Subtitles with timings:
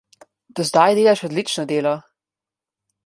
[0.59, 1.95] Do zdaj delaš odlično delo.